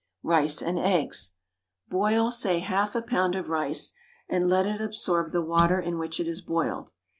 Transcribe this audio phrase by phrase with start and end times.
[0.23, 1.33] RICE AND EGGS.
[1.87, 3.93] Boil, say half a pound of rice,
[4.27, 6.91] and let it absorb the water in which it is boiled.